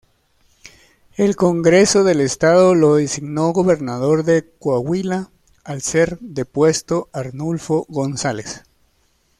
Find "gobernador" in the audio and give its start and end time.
3.53-4.23